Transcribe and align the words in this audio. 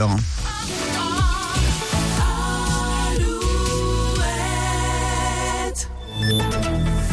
Alors, 0.00 0.16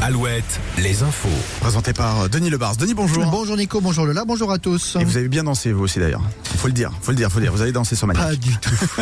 Alouette, 0.08 0.62
les 0.78 1.04
infos. 1.04 1.28
présenté 1.60 1.92
par 1.92 2.30
Denis 2.30 2.50
Lebars. 2.50 2.78
Denis, 2.78 2.94
bonjour. 2.94 3.26
Bonjour 3.26 3.58
Nico, 3.58 3.82
bonjour 3.82 4.06
Lola, 4.06 4.24
bonjour 4.24 4.54
à 4.54 4.58
tous. 4.58 4.96
Et 4.98 5.04
vous 5.04 5.18
avez 5.18 5.28
bien 5.28 5.44
dansé 5.44 5.74
vous 5.74 5.84
aussi 5.84 6.00
d'ailleurs. 6.00 6.24
Faut 6.46 6.68
le 6.68 6.74
dire, 6.74 6.94
faut 7.02 7.12
le 7.12 7.18
dire, 7.18 7.30
faut 7.30 7.40
le 7.40 7.44
dire. 7.44 7.52
Vous 7.52 7.62
avez 7.62 7.74
dansé 7.74 7.98
sur 7.98 8.08
Maniac. 8.08 8.26
Pas 8.26 8.36
du 8.38 8.56
tout. 8.58 8.74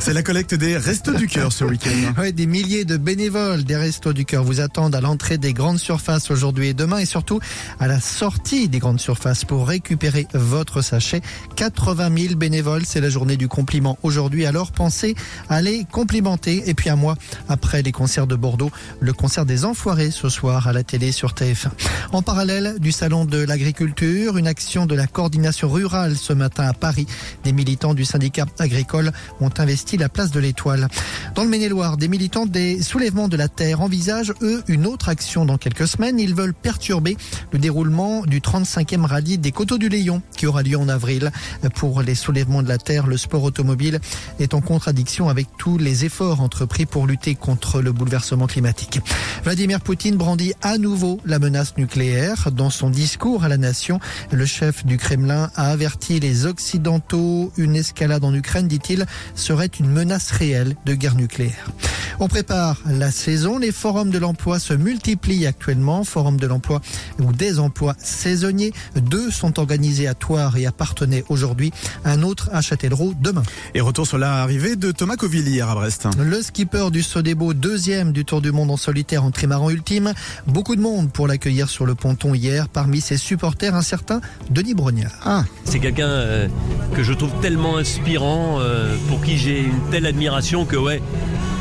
C'est 0.00 0.14
la 0.14 0.22
collecte 0.22 0.54
des 0.54 0.78
restos 0.78 1.12
du 1.12 1.26
cœur 1.26 1.52
ce 1.52 1.66
week-end. 1.66 2.18
Ouais, 2.18 2.32
des 2.32 2.46
milliers 2.46 2.86
de 2.86 2.96
bénévoles 2.96 3.64
des 3.64 3.76
Restos 3.76 4.14
du 4.14 4.24
Cœur 4.24 4.44
vous 4.44 4.60
attendent 4.60 4.94
à 4.94 5.02
l'entrée 5.02 5.36
des 5.36 5.52
grandes 5.52 5.78
surfaces 5.78 6.30
aujourd'hui 6.30 6.68
et 6.68 6.74
demain 6.74 7.00
et 7.00 7.04
surtout 7.04 7.38
à 7.78 7.86
la 7.86 8.00
sortie 8.00 8.70
des 8.70 8.78
grandes 8.78 9.00
surfaces 9.00 9.44
pour 9.44 9.68
récupérer 9.68 10.26
votre 10.32 10.80
sachet. 10.80 11.20
80 11.56 12.16
000 12.16 12.34
bénévoles, 12.36 12.86
c'est 12.86 13.02
la 13.02 13.10
journée 13.10 13.36
du 13.36 13.46
compliment 13.46 13.98
aujourd'hui. 14.02 14.46
Alors 14.46 14.72
pensez 14.72 15.16
à 15.50 15.60
les 15.60 15.84
complimenter. 15.84 16.62
Et 16.66 16.72
puis 16.72 16.88
à 16.88 16.96
moi, 16.96 17.14
après 17.46 17.82
les 17.82 17.92
concerts 17.92 18.26
de 18.26 18.36
Bordeaux, 18.36 18.70
le 19.00 19.12
concert 19.12 19.44
des 19.44 19.66
Enfoirés 19.66 20.10
ce 20.10 20.30
soir 20.30 20.45
à 20.46 20.72
la 20.72 20.84
télé 20.84 21.12
sur 21.12 21.32
TF1. 21.32 21.68
En 22.12 22.22
parallèle 22.22 22.76
du 22.78 22.92
salon 22.92 23.24
de 23.24 23.38
l'agriculture, 23.38 24.36
une 24.36 24.46
action 24.46 24.86
de 24.86 24.94
la 24.94 25.06
coordination 25.06 25.68
rurale 25.68 26.16
ce 26.16 26.32
matin 26.32 26.64
à 26.68 26.72
Paris. 26.72 27.06
Des 27.42 27.52
militants 27.52 27.94
du 27.94 28.04
syndicat 28.04 28.46
agricole 28.58 29.10
ont 29.40 29.50
investi 29.58 29.96
la 29.96 30.08
place 30.08 30.30
de 30.30 30.38
l'Étoile. 30.38 30.88
Dans 31.34 31.42
le 31.42 31.48
Maine-et-Loire, 31.48 31.96
des 31.96 32.08
militants 32.08 32.46
des 32.46 32.80
soulèvements 32.80 33.28
de 33.28 33.36
la 33.36 33.48
terre 33.48 33.80
envisagent, 33.80 34.34
eux, 34.40 34.62
une 34.68 34.86
autre 34.86 35.08
action 35.08 35.44
dans 35.44 35.58
quelques 35.58 35.88
semaines. 35.88 36.20
Ils 36.20 36.34
veulent 36.34 36.54
perturber 36.54 37.16
le 37.50 37.58
déroulement 37.58 38.22
du 38.22 38.40
35e 38.40 39.04
rallye 39.04 39.38
des 39.38 39.50
Coteaux 39.50 39.78
du 39.78 39.88
Léon 39.88 40.22
qui 40.36 40.46
aura 40.46 40.62
lieu 40.62 40.78
en 40.78 40.88
avril. 40.88 41.32
Pour 41.74 42.02
les 42.02 42.14
soulèvements 42.14 42.62
de 42.62 42.68
la 42.68 42.78
terre, 42.78 43.08
le 43.08 43.16
sport 43.16 43.42
automobile 43.42 44.00
est 44.38 44.54
en 44.54 44.60
contradiction 44.60 45.28
avec 45.28 45.48
tous 45.58 45.76
les 45.76 46.04
efforts 46.04 46.40
entrepris 46.40 46.86
pour 46.86 47.06
lutter 47.06 47.34
contre 47.34 47.82
le 47.82 47.90
bouleversement 47.90 48.46
climatique. 48.46 49.00
Vladimir 49.42 49.80
Poutine 49.80 50.16
brandit 50.16 50.35
à 50.62 50.78
nouveau 50.78 51.20
la 51.24 51.38
menace 51.38 51.76
nucléaire. 51.76 52.50
Dans 52.52 52.70
son 52.70 52.90
discours 52.90 53.44
à 53.44 53.48
la 53.48 53.56
nation, 53.56 54.00
le 54.30 54.46
chef 54.46 54.84
du 54.84 54.96
Kremlin 54.98 55.50
a 55.56 55.70
averti 55.70 56.20
les 56.20 56.46
Occidentaux. 56.46 57.52
Une 57.56 57.76
escalade 57.76 58.24
en 58.24 58.34
Ukraine, 58.34 58.68
dit-il, 58.68 59.06
serait 59.34 59.70
une 59.80 59.90
menace 59.90 60.30
réelle 60.30 60.76
de 60.84 60.94
guerre 60.94 61.14
nucléaire. 61.14 61.70
On 62.18 62.28
prépare 62.28 62.80
la 62.86 63.10
saison. 63.10 63.58
Les 63.58 63.72
forums 63.72 64.10
de 64.10 64.18
l'emploi 64.18 64.58
se 64.58 64.72
multiplient 64.72 65.46
actuellement. 65.46 66.02
Forum 66.02 66.38
de 66.38 66.46
l'emploi 66.46 66.80
ou 67.20 67.32
des 67.32 67.58
emplois 67.58 67.94
saisonniers. 67.98 68.72
Deux 68.94 69.30
sont 69.30 69.58
organisés 69.58 70.08
à 70.08 70.14
Toire 70.14 70.56
et 70.56 70.66
à 70.66 70.72
Partenay 70.72 71.24
aujourd'hui. 71.28 71.72
Un 72.04 72.22
autre 72.22 72.48
à 72.52 72.62
Châtellerault 72.62 73.12
demain. 73.20 73.42
Et 73.74 73.82
retour 73.82 74.06
sur 74.06 74.16
l'arrivée 74.16 74.76
de 74.76 74.92
Thomas 74.92 75.16
Covilli 75.16 75.52
hier 75.52 75.68
à 75.68 75.74
Brest. 75.74 76.08
Le 76.18 76.40
skipper 76.40 76.90
du 76.90 77.02
Sodebo, 77.02 77.52
deuxième 77.52 78.12
du 78.12 78.24
Tour 78.24 78.40
du 78.40 78.50
Monde 78.50 78.70
en 78.70 78.76
solitaire 78.78 79.22
en 79.22 79.30
trimaran 79.30 79.68
ultime. 79.70 80.14
Beaucoup 80.46 80.74
de 80.76 80.80
monde 80.80 81.10
pour 81.12 81.28
l'accueillir 81.28 81.68
sur 81.68 81.84
le 81.84 81.94
ponton 81.94 82.32
hier. 82.34 82.68
Parmi 82.68 83.02
ses 83.02 83.18
supporters, 83.18 83.74
un 83.74 83.82
certain 83.82 84.22
Denis 84.50 84.74
Brognard. 84.74 85.12
Ah, 85.24 85.44
C'est 85.64 85.80
quelqu'un 85.80 86.08
euh, 86.08 86.48
que 86.94 87.02
je 87.02 87.12
trouve 87.12 87.32
tellement 87.42 87.76
inspirant, 87.76 88.58
euh, 88.60 88.96
pour 89.08 89.20
qui 89.22 89.36
j'ai 89.36 89.60
une 89.60 89.90
telle 89.90 90.06
admiration 90.06 90.64
que 90.64 90.76
ouais, 90.76 91.02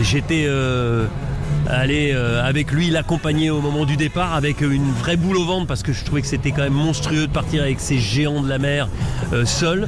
j'étais 0.01 0.45
euh, 0.47 1.05
allé 1.67 2.11
euh, 2.13 2.43
avec 2.43 2.71
lui 2.71 2.89
l'accompagner 2.89 3.49
au 3.49 3.61
moment 3.61 3.85
du 3.85 3.97
départ 3.97 4.33
avec 4.33 4.61
une 4.61 4.91
vraie 4.91 5.15
boule 5.17 5.37
au 5.37 5.45
ventre 5.45 5.67
parce 5.67 5.83
que 5.83 5.93
je 5.93 6.03
trouvais 6.03 6.21
que 6.21 6.27
c'était 6.27 6.51
quand 6.51 6.63
même 6.63 6.73
monstrueux 6.73 7.27
de 7.27 7.31
partir 7.31 7.63
avec 7.63 7.79
ces 7.79 7.97
géants 7.99 8.41
de 8.41 8.49
la 8.49 8.57
mer 8.57 8.87
euh, 9.33 9.45
seul. 9.45 9.87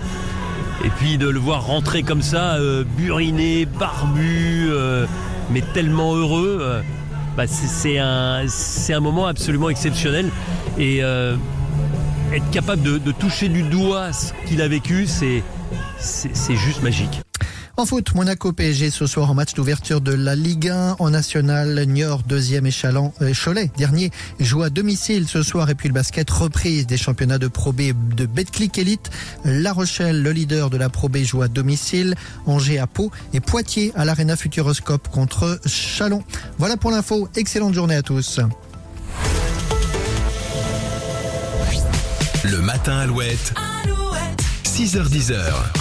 Et 0.86 0.90
puis 0.90 1.18
de 1.18 1.28
le 1.28 1.40
voir 1.40 1.66
rentrer 1.66 2.04
comme 2.04 2.22
ça, 2.22 2.54
euh, 2.56 2.84
buriné, 2.98 3.66
barbu, 3.66 4.68
euh, 4.70 5.06
mais 5.52 5.62
tellement 5.74 6.14
heureux. 6.16 6.60
euh, 6.62 6.82
bah, 7.36 7.46
c'est- 7.48 7.98
un, 8.00 8.44
un 8.90 9.00
moment 9.00 9.26
absolument 9.28 9.70
exceptionnel. 9.70 10.30
Et 10.78 11.00
euh, 11.04 11.36
être 12.34 12.50
capable 12.52 12.84
de, 12.84 12.98
de 13.00 13.12
toucher 13.12 13.48
du 13.50 13.64
doigt 13.64 14.14
ce 14.14 14.34
qu'il 14.48 14.62
a 14.62 14.68
vécu, 14.68 15.08
c'est 15.08 15.44
juste 16.56 16.84
magique. 16.84 17.22
En 17.80 17.86
foot, 17.86 18.16
Monaco 18.16 18.54
PSG 18.54 18.90
ce 18.90 19.06
soir 19.06 19.30
en 19.30 19.36
match 19.36 19.54
d'ouverture 19.54 20.02
de 20.02 20.12
la 20.12 20.36
Ligue 20.36 20.70
1 20.70 20.96
en 20.98 21.12
national. 21.12 21.86
Niort 21.86 22.24
deuxième 22.24 22.66
et 22.66 22.72
Chaland, 22.72 23.14
euh, 23.22 23.34
Cholet 23.36 23.70
dernier 23.78 24.10
joue 24.40 24.64
à 24.64 24.72
domicile 24.72 25.28
ce 25.28 25.44
soir 25.44 25.70
et 25.70 25.76
puis 25.76 25.88
le 25.88 25.94
basket 25.94 26.28
reprise 26.28 26.88
des 26.88 26.98
championnats 26.98 27.38
de 27.38 27.48
Pro 27.48 27.72
B 27.74 27.92
de 28.16 28.26
Betclic 28.26 28.80
Elite. 28.80 29.12
La 29.46 29.74
Rochelle, 29.74 30.24
le 30.24 30.32
leader 30.32 30.72
de 30.72 30.78
la 30.78 30.90
Pro 30.90 31.08
B 31.08 31.18
joue 31.18 31.44
à 31.44 31.48
domicile. 31.48 32.16
Angers 32.48 32.80
à 32.80 32.88
Pau 32.88 33.12
et 33.34 33.42
Poitiers 33.42 33.92
à 33.96 34.06
l'Arena 34.06 34.36
Futuroscope 34.36 35.08
contre 35.10 35.60
Chalon. 35.68 36.24
Voilà 36.58 36.78
pour 36.78 36.90
l'info. 36.90 37.30
Excellente 37.36 37.76
journée 37.76 37.96
à 37.96 38.02
tous. 38.02 38.40
Le 42.44 42.60
matin 42.60 42.98
Alouette. 42.98 43.54
6h10. 44.66 45.78